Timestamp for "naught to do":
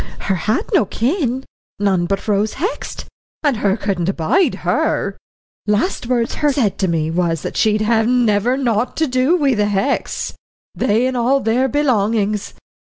8.57-9.35